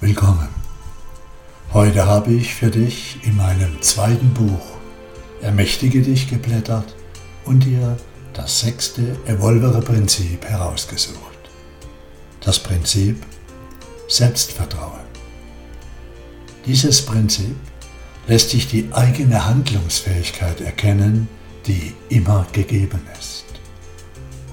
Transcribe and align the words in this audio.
Willkommen. 0.00 0.46
Heute 1.72 2.06
habe 2.06 2.32
ich 2.32 2.54
für 2.54 2.70
dich 2.70 3.18
in 3.24 3.36
meinem 3.36 3.82
zweiten 3.82 4.32
Buch 4.32 4.78
Ermächtige 5.42 6.02
dich 6.02 6.30
geblättert 6.30 6.94
und 7.44 7.64
dir 7.64 7.96
das 8.32 8.60
sechste 8.60 9.16
Evolvere 9.26 9.80
Prinzip 9.80 10.44
herausgesucht. 10.44 11.18
Das 12.40 12.60
Prinzip 12.60 13.16
Selbstvertrauen. 14.06 15.00
Dieses 16.64 17.04
Prinzip 17.04 17.56
lässt 18.28 18.52
dich 18.52 18.68
die 18.68 18.88
eigene 18.92 19.46
Handlungsfähigkeit 19.46 20.60
erkennen, 20.60 21.26
die 21.66 21.92
immer 22.08 22.46
gegeben 22.52 23.00
ist. 23.18 23.46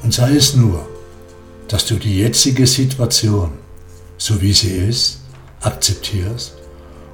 Und 0.02 0.12
sei 0.12 0.32
es 0.36 0.56
nur, 0.56 0.90
dass 1.68 1.86
du 1.86 1.98
die 1.98 2.18
jetzige 2.18 2.66
Situation, 2.66 3.52
so 4.18 4.42
wie 4.42 4.54
sie 4.54 4.72
ist, 4.72 5.20
akzeptierst 5.66 6.54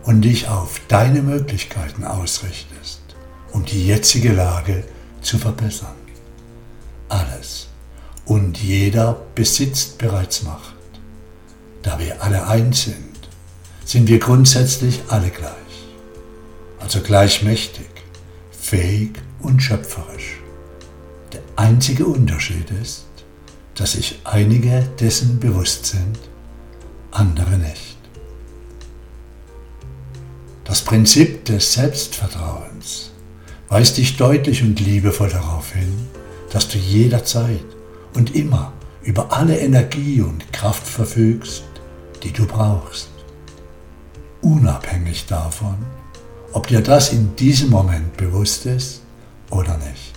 und 0.04 0.22
dich 0.22 0.48
auf 0.48 0.82
deine 0.88 1.22
Möglichkeiten 1.22 2.04
ausrichtest, 2.04 3.02
um 3.52 3.66
die 3.66 3.88
jetzige 3.88 4.34
Lage 4.34 4.84
zu 5.22 5.38
verbessern. 5.38 5.96
Alles 7.10 7.68
und 8.26 8.58
jeder 8.58 9.22
besitzt 9.36 9.98
bereits 9.98 10.44
Macht. 10.44 10.76
Da 11.82 12.00
wir 12.00 12.24
alle 12.24 12.48
eins 12.48 12.84
sind, 12.84 13.20
sind 13.86 14.08
wir 14.08 14.20
grundsätzlich 14.20 15.02
alle 15.10 15.30
gleich, 15.30 15.52
also 16.80 17.02
gleichmächtig, 17.02 17.90
fähig 18.52 19.12
und 19.40 19.62
schöpferisch. 19.62 20.38
Der 21.34 21.42
einzige 21.56 22.06
Unterschied 22.06 22.70
ist, 22.82 23.08
dass 23.76 23.94
sich 23.94 24.20
einige 24.24 24.84
dessen 25.00 25.40
bewusst 25.40 25.88
sind, 25.88 26.20
andere 27.12 27.58
nicht. 27.58 27.91
Das 30.72 30.84
Prinzip 30.84 31.44
des 31.44 31.74
Selbstvertrauens 31.74 33.12
weist 33.68 33.98
dich 33.98 34.16
deutlich 34.16 34.64
und 34.64 34.80
liebevoll 34.80 35.28
darauf 35.28 35.74
hin, 35.74 36.08
dass 36.50 36.70
du 36.70 36.78
jederzeit 36.78 37.66
und 38.14 38.34
immer 38.38 38.72
über 39.04 39.34
alle 39.34 39.60
Energie 39.60 40.22
und 40.22 40.54
Kraft 40.54 40.88
verfügst, 40.88 41.66
die 42.24 42.32
du 42.32 42.46
brauchst. 42.46 43.10
Unabhängig 44.42 45.26
davon, 45.26 45.76
ob 46.54 46.68
dir 46.68 46.80
das 46.80 47.12
in 47.12 47.36
diesem 47.36 47.70
Moment 47.70 48.16
bewusst 48.16 48.66
ist 48.66 49.02
oder 49.50 49.78
nicht. 49.78 50.14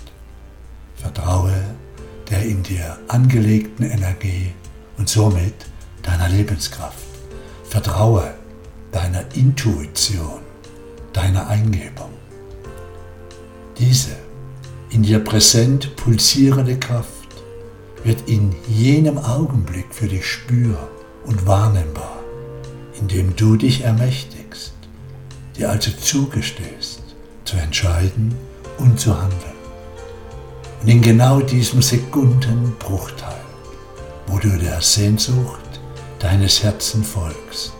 Vertraue 0.94 1.64
der 2.30 2.44
in 2.44 2.62
dir 2.62 2.96
angelegten 3.08 3.90
Energie 3.90 4.52
und 4.98 5.08
somit 5.08 5.66
deiner 6.04 6.28
Lebenskraft. 6.28 6.94
Vertraue 7.68 8.34
deiner 8.92 9.24
Intuition, 9.34 10.43
deiner 11.14 11.48
Eingebung. 11.48 12.10
Diese 13.78 14.16
in 14.90 15.02
dir 15.02 15.18
präsent 15.18 15.96
pulsierende 15.96 16.78
Kraft 16.78 17.08
wird 18.04 18.28
in 18.28 18.54
jenem 18.68 19.18
Augenblick 19.18 19.86
für 19.90 20.06
dich 20.06 20.26
spür- 20.26 20.88
und 21.24 21.46
wahrnehmbar, 21.46 22.18
indem 23.00 23.34
du 23.34 23.56
dich 23.56 23.82
ermächtigst, 23.82 24.74
dir 25.56 25.70
also 25.70 25.90
zugestehst, 25.90 27.02
zu 27.44 27.56
entscheiden 27.56 28.34
und 28.78 29.00
zu 29.00 29.20
handeln. 29.20 29.40
Und 30.82 30.88
in 30.88 31.00
genau 31.00 31.40
diesem 31.40 31.80
Sekundenbruchteil, 31.80 33.40
wo 34.26 34.38
du 34.38 34.50
der 34.58 34.80
Sehnsucht 34.80 35.80
deines 36.18 36.62
Herzens 36.62 37.08
folgst, 37.08 37.72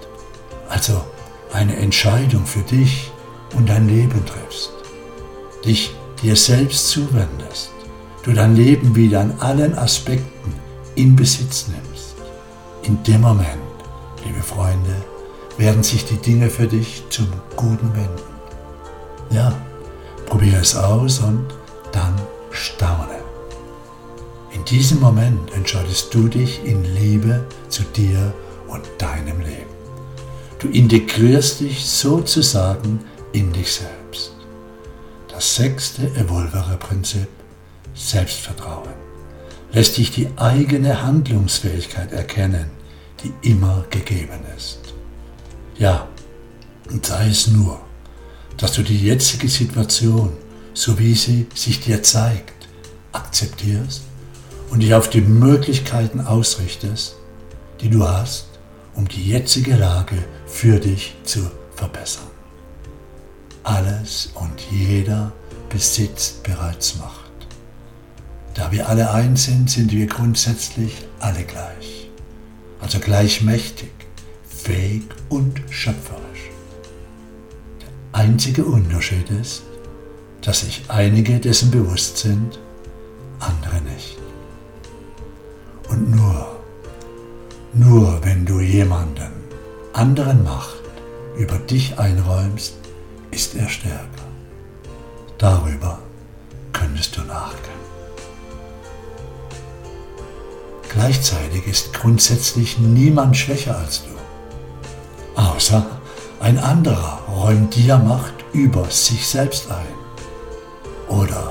also 0.68 1.04
eine 1.52 1.76
Entscheidung 1.76 2.46
für 2.46 2.62
dich 2.62 3.12
und 3.56 3.68
dein 3.68 3.88
Leben 3.88 4.24
triffst, 4.24 4.70
dich 5.64 5.94
dir 6.22 6.36
selbst 6.36 6.88
zuwendest, 6.88 7.70
du 8.22 8.32
dein 8.32 8.56
Leben 8.56 8.94
wieder 8.94 9.20
an 9.20 9.34
allen 9.40 9.76
Aspekten 9.76 10.54
in 10.94 11.16
Besitz 11.16 11.68
nimmst. 11.68 12.14
In 12.82 13.02
dem 13.04 13.22
Moment, 13.22 13.48
liebe 14.24 14.42
Freunde, 14.42 14.94
werden 15.56 15.82
sich 15.82 16.04
die 16.04 16.16
Dinge 16.16 16.50
für 16.50 16.66
dich 16.66 17.04
zum 17.10 17.28
Guten 17.56 17.94
wenden. 17.94 18.34
Ja, 19.30 19.52
probiere 20.26 20.60
es 20.60 20.76
aus 20.76 21.20
und 21.20 21.46
dann 21.92 22.14
staune. 22.50 23.22
In 24.52 24.64
diesem 24.64 25.00
Moment 25.00 25.52
entscheidest 25.54 26.14
du 26.14 26.28
dich 26.28 26.64
in 26.64 26.84
Liebe 26.94 27.44
zu 27.68 27.82
dir 27.82 28.32
und 28.68 28.82
deinem 28.98 29.40
Leben. 29.40 29.74
Du 30.58 30.68
integrierst 30.68 31.60
dich 31.60 31.84
sozusagen 31.84 33.00
in 33.34 33.52
dich 33.52 33.72
selbst. 33.72 34.32
Das 35.28 35.56
sechste 35.56 36.06
Evolvere-Prinzip, 36.14 37.28
Selbstvertrauen, 37.94 38.94
lässt 39.72 39.96
dich 39.96 40.12
die 40.12 40.28
eigene 40.36 41.02
Handlungsfähigkeit 41.02 42.12
erkennen, 42.12 42.70
die 43.22 43.50
immer 43.50 43.84
gegeben 43.90 44.40
ist. 44.56 44.78
Ja, 45.76 46.08
und 46.88 47.04
sei 47.04 47.28
es 47.28 47.48
nur, 47.48 47.80
dass 48.56 48.72
du 48.74 48.82
die 48.82 49.04
jetzige 49.04 49.48
Situation, 49.48 50.32
so 50.72 50.98
wie 51.00 51.14
sie 51.14 51.48
sich 51.54 51.80
dir 51.80 52.02
zeigt, 52.04 52.68
akzeptierst 53.10 54.02
und 54.70 54.80
dich 54.80 54.94
auf 54.94 55.10
die 55.10 55.22
Möglichkeiten 55.22 56.20
ausrichtest, 56.20 57.16
die 57.80 57.90
du 57.90 58.06
hast, 58.06 58.46
um 58.94 59.08
die 59.08 59.28
jetzige 59.28 59.74
Lage 59.74 60.24
für 60.46 60.78
dich 60.78 61.16
zu 61.24 61.50
verbessern. 61.74 62.33
Alles 63.64 64.30
und 64.34 64.60
jeder 64.70 65.32
besitzt 65.70 66.42
bereits 66.42 66.96
Macht. 66.98 67.24
Da 68.52 68.70
wir 68.70 68.88
alle 68.88 69.10
eins 69.10 69.44
sind, 69.44 69.70
sind 69.70 69.90
wir 69.90 70.06
grundsätzlich 70.06 70.94
alle 71.18 71.42
gleich. 71.44 72.10
Also 72.80 73.00
gleichmächtig, 73.00 73.90
fähig 74.46 75.04
und 75.30 75.62
schöpferisch. 75.70 76.50
Der 77.80 78.20
einzige 78.20 78.66
Unterschied 78.66 79.30
ist, 79.30 79.62
dass 80.42 80.60
sich 80.60 80.84
einige 80.88 81.40
dessen 81.40 81.70
bewusst 81.70 82.18
sind, 82.18 82.60
andere 83.40 83.80
nicht. 83.80 84.18
Und 85.88 86.10
nur, 86.10 86.60
nur 87.72 88.22
wenn 88.22 88.44
du 88.44 88.60
jemanden 88.60 89.32
anderen 89.94 90.44
Macht 90.44 90.82
über 91.38 91.56
dich 91.58 91.98
einräumst, 91.98 92.83
ist 93.34 93.54
er 93.56 93.68
stärker. 93.68 94.28
Darüber 95.38 95.98
könntest 96.72 97.16
du 97.16 97.22
nachdenken. 97.22 97.70
Gleichzeitig 100.88 101.66
ist 101.66 101.92
grundsätzlich 101.92 102.78
niemand 102.78 103.36
schwächer 103.36 103.76
als 103.76 104.04
du, 104.04 105.40
außer 105.40 105.84
ein 106.38 106.58
anderer 106.58 107.18
räumt 107.28 107.74
dir 107.74 107.98
Macht 107.98 108.34
über 108.52 108.84
sich 108.90 109.26
selbst 109.26 109.68
ein. 109.70 109.94
Oder 111.08 111.50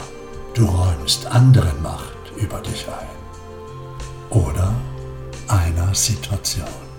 du 0.53 0.65
räumst 0.65 1.25
anderen 1.25 1.81
Macht 1.81 2.31
über 2.37 2.59
dich 2.61 2.85
ein. 2.87 4.37
Oder 4.37 4.73
einer 5.47 5.93
Situation. 5.93 6.92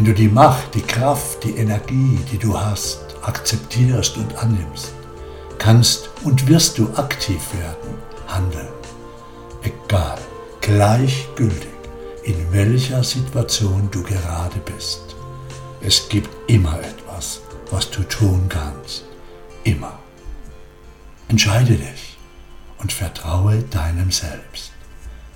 Wenn 0.00 0.06
du 0.06 0.14
die 0.14 0.28
Macht, 0.28 0.74
die 0.74 0.80
Kraft, 0.80 1.44
die 1.44 1.58
Energie, 1.58 2.18
die 2.32 2.38
du 2.38 2.58
hast, 2.58 3.00
akzeptierst 3.20 4.16
und 4.16 4.34
annimmst, 4.38 4.92
kannst 5.58 6.08
und 6.24 6.48
wirst 6.48 6.78
du 6.78 6.88
aktiv 6.94 7.42
werden, 7.52 7.98
handeln. 8.26 8.72
Egal, 9.62 10.16
gleichgültig, 10.62 11.68
in 12.22 12.50
welcher 12.50 13.04
Situation 13.04 13.90
du 13.90 14.02
gerade 14.02 14.58
bist. 14.64 15.02
Es 15.82 16.08
gibt 16.08 16.30
immer 16.50 16.78
etwas, 16.80 17.42
was 17.70 17.90
du 17.90 18.02
tun 18.04 18.46
kannst. 18.48 19.04
Immer. 19.64 19.98
Entscheide 21.28 21.74
dich 21.74 22.16
und 22.78 22.90
vertraue 22.90 23.64
deinem 23.64 24.10
Selbst. 24.10 24.72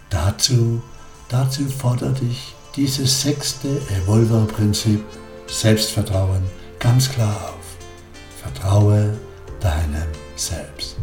Dazu, 0.08 0.82
dazu 1.28 1.68
fordert 1.68 2.22
dich 2.22 2.54
dieses 2.76 3.22
sechste 3.22 3.80
Evolver-Prinzip 3.90 5.04
Selbstvertrauen 5.46 6.42
ganz 6.80 7.10
klar 7.10 7.36
auf. 7.36 7.64
Vertraue 8.42 9.16
deinem 9.60 10.08
Selbst. 10.36 10.96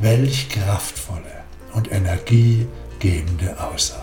Welch 0.00 0.48
kraftvolle 0.48 1.44
und 1.72 1.90
energiegebende 1.90 3.56
Aussage. 3.60 4.00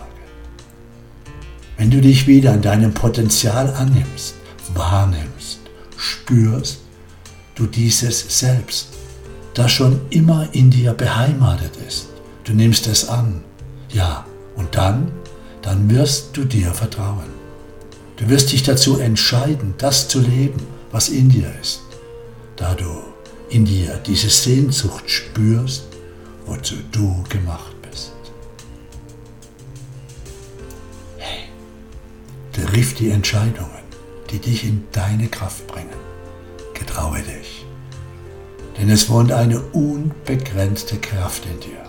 Wenn 1.76 1.90
du 1.90 2.00
dich 2.00 2.26
wieder 2.26 2.52
an 2.52 2.62
deinem 2.62 2.92
Potenzial 2.92 3.72
annimmst, 3.74 4.34
wahrnimmst, 4.74 5.60
spürst, 5.96 6.80
du 7.54 7.66
dieses 7.66 8.38
selbst, 8.38 8.88
das 9.54 9.72
schon 9.72 10.00
immer 10.10 10.48
in 10.52 10.70
dir 10.70 10.92
beheimatet 10.92 11.76
ist. 11.88 12.08
Du 12.44 12.52
nimmst 12.52 12.86
es 12.86 13.08
an. 13.08 13.42
Ja, 13.90 14.24
und 14.56 14.74
dann 14.74 15.12
dann 15.62 15.88
wirst 15.88 16.36
du 16.36 16.44
dir 16.44 16.72
vertrauen. 16.74 17.30
Du 18.16 18.28
wirst 18.28 18.52
dich 18.52 18.62
dazu 18.62 18.98
entscheiden, 18.98 19.74
das 19.78 20.08
zu 20.08 20.20
leben, 20.20 20.66
was 20.90 21.08
in 21.08 21.28
dir 21.28 21.50
ist, 21.60 21.82
da 22.56 22.74
du 22.74 23.02
in 23.48 23.64
dir 23.64 23.98
diese 24.06 24.28
Sehnsucht 24.28 25.08
spürst, 25.10 25.84
wozu 26.46 26.74
du 26.90 27.24
gemacht 27.28 27.74
bist. 27.82 28.12
Hey, 31.18 31.48
triff 32.52 32.94
die 32.94 33.10
Entscheidungen, 33.10 33.82
die 34.30 34.38
dich 34.38 34.64
in 34.64 34.84
deine 34.92 35.28
Kraft 35.28 35.66
bringen. 35.66 35.88
Getraue 36.74 37.20
dich, 37.22 37.66
denn 38.78 38.90
es 38.90 39.08
wohnt 39.08 39.32
eine 39.32 39.60
unbegrenzte 39.60 40.96
Kraft 40.98 41.44
in 41.46 41.60
dir. 41.60 41.82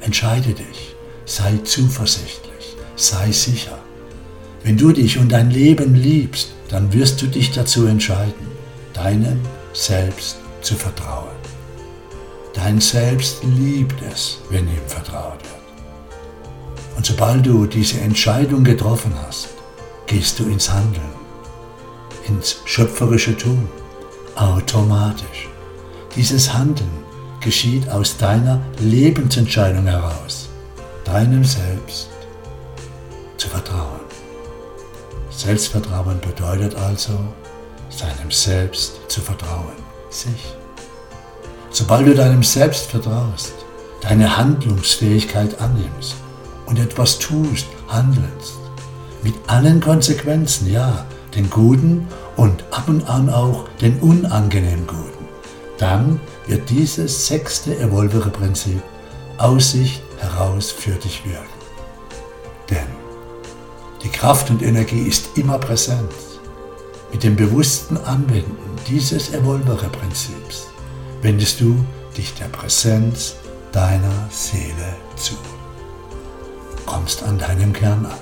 Entscheide 0.00 0.54
dich, 0.54 0.94
sei 1.24 1.58
zuversichtlich, 1.64 2.53
sei 2.96 3.32
sicher. 3.32 3.78
Wenn 4.62 4.76
du 4.76 4.92
dich 4.92 5.18
und 5.18 5.30
dein 5.30 5.50
Leben 5.50 5.94
liebst, 5.94 6.50
dann 6.68 6.92
wirst 6.92 7.20
du 7.20 7.26
dich 7.26 7.52
dazu 7.52 7.86
entscheiden, 7.86 8.48
deinem 8.92 9.40
Selbst 9.72 10.38
zu 10.62 10.74
vertrauen. 10.74 11.28
Dein 12.54 12.80
Selbst 12.80 13.42
liebt 13.44 14.00
es, 14.10 14.38
wenn 14.48 14.66
ihm 14.68 14.86
vertraut 14.86 15.42
wird. 15.42 15.64
Und 16.96 17.04
sobald 17.04 17.44
du 17.44 17.66
diese 17.66 18.00
Entscheidung 18.00 18.62
getroffen 18.62 19.12
hast, 19.26 19.48
gehst 20.06 20.38
du 20.38 20.44
ins 20.44 20.70
Handeln, 20.70 21.12
ins 22.28 22.58
schöpferische 22.64 23.36
Tun, 23.36 23.68
automatisch. 24.36 25.48
Dieses 26.16 26.52
Handeln 26.54 27.04
geschieht 27.40 27.88
aus 27.90 28.16
deiner 28.16 28.60
Lebensentscheidung 28.80 29.86
heraus, 29.86 30.48
deinem 31.04 31.44
Selbst 31.44 32.08
zu 33.44 33.50
vertrauen. 33.50 34.00
Selbstvertrauen 35.30 36.18
bedeutet 36.20 36.74
also, 36.76 37.12
seinem 37.90 38.30
Selbst 38.30 39.00
zu 39.08 39.20
vertrauen, 39.20 39.76
sich. 40.08 40.56
Sobald 41.70 42.06
du 42.06 42.14
deinem 42.14 42.42
Selbst 42.42 42.86
vertraust, 42.86 43.52
deine 44.00 44.36
Handlungsfähigkeit 44.36 45.60
annimmst 45.60 46.14
und 46.66 46.78
etwas 46.78 47.18
tust, 47.18 47.66
handelst, 47.88 48.58
mit 49.22 49.34
allen 49.46 49.80
Konsequenzen, 49.80 50.72
ja, 50.72 51.04
den 51.34 51.50
guten 51.50 52.08
und 52.36 52.64
ab 52.70 52.88
und 52.88 53.06
an 53.08 53.28
auch 53.28 53.68
den 53.80 53.98
unangenehm 54.00 54.86
guten, 54.86 55.28
dann 55.76 56.18
wird 56.46 56.70
dieses 56.70 57.26
sechste 57.26 57.76
Evolvere-Prinzip 57.78 58.82
aus 59.36 59.72
sich 59.72 60.00
heraus 60.18 60.70
für 60.70 60.92
dich 60.92 61.24
wirken. 61.26 61.53
Die 64.04 64.10
Kraft 64.10 64.50
und 64.50 64.62
Energie 64.62 65.02
ist 65.08 65.38
immer 65.38 65.58
präsent. 65.58 66.12
Mit 67.10 67.22
dem 67.22 67.36
bewussten 67.36 67.96
Anwenden 67.96 68.56
dieses 68.86 69.32
Evolvere-Prinzips 69.32 70.68
wendest 71.22 71.60
du 71.60 71.82
dich 72.14 72.34
der 72.34 72.46
Präsenz 72.46 73.36
deiner 73.72 74.28
Seele 74.30 74.96
zu. 75.16 75.34
Kommst 76.84 77.22
an 77.22 77.38
deinem 77.38 77.72
Kern 77.72 78.04
an. 78.04 78.18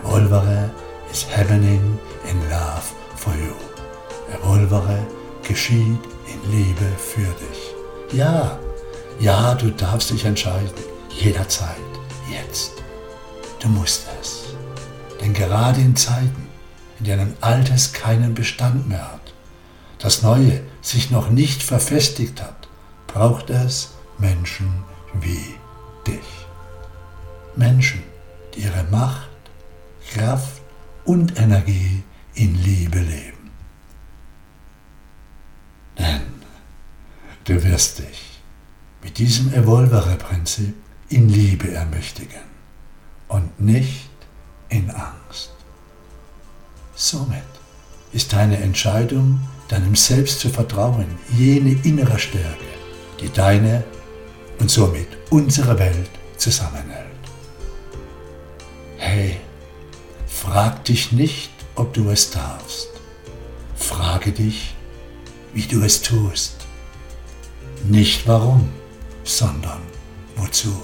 Evolvere 0.00 0.70
is 1.10 1.26
happening 1.36 1.98
in 2.30 2.38
love 2.48 2.86
for 3.16 3.32
you. 3.34 3.54
Evolvere 4.32 4.98
geschieht 5.42 5.98
in 6.26 6.50
Liebe 6.52 6.86
für 6.96 7.20
dich. 7.22 7.74
Ja, 8.12 8.58
ja, 9.18 9.54
du 9.54 9.70
darfst 9.72 10.10
dich 10.10 10.24
entscheiden. 10.24 10.70
Jederzeit. 11.10 11.76
Jetzt. 12.30 12.74
Du 13.60 13.68
musst 13.68 14.06
es. 14.20 14.54
Denn 15.20 15.34
gerade 15.34 15.80
in 15.80 15.96
Zeiten, 15.96 16.48
in 16.98 17.04
denen 17.04 17.34
Altes 17.40 17.92
keinen 17.92 18.34
Bestand 18.34 18.88
mehr 18.88 19.12
hat, 19.12 19.34
das 19.98 20.22
Neue 20.22 20.62
sich 20.80 21.10
noch 21.10 21.30
nicht 21.30 21.62
verfestigt 21.62 22.40
hat, 22.42 22.68
braucht 23.06 23.50
es 23.50 23.94
Menschen 24.18 24.84
wie 25.20 25.54
dich. 26.06 26.46
Menschen, 27.56 28.02
die 28.54 28.60
ihre 28.60 28.84
Macht, 28.84 29.28
Kraft 30.10 30.62
und 31.04 31.38
Energie 31.38 32.02
in 32.34 32.54
Liebe 32.62 33.00
leben. 33.00 33.40
Du 37.44 37.64
wirst 37.64 37.98
dich 37.98 38.40
mit 39.02 39.18
diesem 39.18 39.52
Evolvere-Prinzip 39.52 40.74
in 41.08 41.28
Liebe 41.28 41.72
ermächtigen 41.72 42.42
und 43.28 43.60
nicht 43.60 44.09
in 44.70 44.90
Angst. 44.90 45.50
Somit 46.94 47.42
ist 48.12 48.32
deine 48.32 48.58
Entscheidung, 48.58 49.40
deinem 49.68 49.94
Selbst 49.94 50.40
zu 50.40 50.48
vertrauen, 50.48 51.06
jene 51.36 51.72
innere 51.84 52.18
Stärke, 52.18 52.64
die 53.20 53.28
deine 53.32 53.84
und 54.58 54.70
somit 54.70 55.08
unsere 55.30 55.78
Welt 55.78 56.10
zusammenhält. 56.36 57.06
Hey, 58.96 59.36
frag 60.26 60.84
dich 60.84 61.12
nicht, 61.12 61.50
ob 61.74 61.94
du 61.94 62.10
es 62.10 62.30
darfst. 62.30 62.88
Frage 63.76 64.32
dich, 64.32 64.74
wie 65.54 65.66
du 65.66 65.82
es 65.82 66.02
tust. 66.02 66.56
Nicht 67.84 68.26
warum, 68.28 68.68
sondern 69.24 69.80
wozu. 70.36 70.74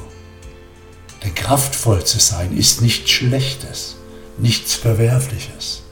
Denn 1.26 1.34
kraftvoll 1.34 2.04
zu 2.04 2.20
sein 2.20 2.56
ist 2.56 2.82
nichts 2.82 3.10
Schlechtes, 3.10 3.96
nichts 4.38 4.74
Verwerfliches. 4.74 5.82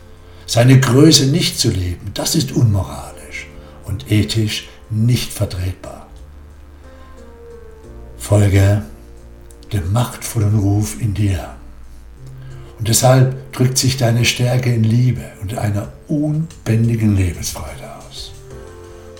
Seine 0.47 0.79
Größe 0.79 1.27
nicht 1.27 1.59
zu 1.59 1.71
leben, 1.71 2.13
das 2.15 2.37
ist 2.37 2.53
unmoralisch 2.53 3.49
und 3.85 4.13
ethisch 4.13 4.69
nicht 4.91 5.33
vertretbar. 5.33 6.07
Folge 8.17 8.83
dem 9.73 9.93
machtvollen 9.93 10.57
Ruf 10.57 11.01
in 11.01 11.15
dir. 11.15 11.57
Und 12.79 12.87
deshalb 12.87 13.53
drückt 13.53 13.77
sich 13.77 13.97
deine 13.97 14.25
Stärke 14.25 14.73
in 14.73 14.85
Liebe 14.85 15.25
und 15.43 15.59
einer 15.59 15.93
unbändigen 16.07 17.17
Lebensfreude 17.17 17.85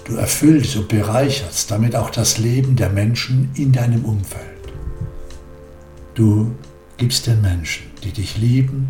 Du 0.05 0.17
erfüllst 0.17 0.77
und 0.77 0.89
bereicherst 0.89 1.71
damit 1.71 1.97
auch 1.97 2.11
das 2.11 2.37
Leben 2.37 2.77
der 2.77 2.91
Menschen 2.91 3.51
in 3.55 3.73
deinem 3.73 4.05
Umfeld. 4.05 4.54
Du 6.15 6.55
gibst 6.97 7.27
den 7.27 7.43
Menschen, 7.43 7.91
die 8.05 8.13
dich 8.13 8.37
lieben 8.37 8.89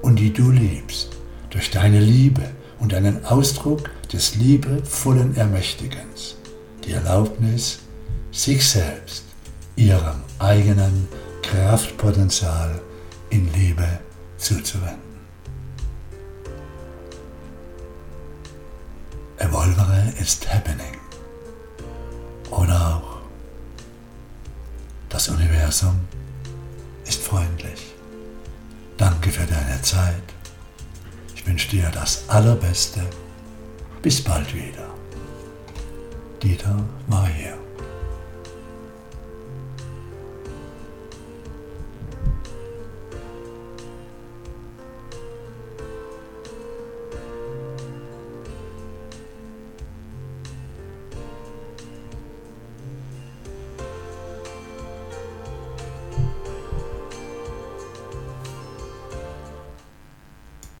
und 0.00 0.20
die 0.20 0.32
du 0.32 0.52
liebst, 0.52 1.10
durch 1.50 1.72
deine 1.72 1.98
Liebe 1.98 2.48
und 2.78 2.94
einen 2.94 3.24
Ausdruck 3.24 3.90
des 4.12 4.36
liebevollen 4.36 5.34
Ermächtigens, 5.34 6.36
die 6.84 6.92
Erlaubnis, 6.92 7.80
sich 8.30 8.64
selbst, 8.64 9.24
ihrem 9.74 10.22
eigenen 10.38 11.08
Kraftpotenzial 11.42 12.80
in 13.30 13.52
Liebe 13.54 13.86
zuzuwenden. 14.36 15.00
Evolvere 19.38 20.12
ist 20.20 20.48
Happening. 20.52 20.96
Oder 22.50 22.96
auch 22.96 23.18
das 25.08 25.28
Universum 25.28 25.98
ist 27.06 27.22
freundlich. 27.22 27.94
Danke 28.96 29.30
für 29.30 29.46
deine 29.46 29.80
Zeit. 29.82 30.22
Ich 31.34 31.46
wünsche 31.46 31.70
dir 31.70 31.90
das 31.92 32.28
Allerbeste. 32.28 33.00
Bis 34.00 34.22
bald 34.22 34.54
wieder. 34.54 34.88
Dieter 36.42 36.84
war. 37.08 37.61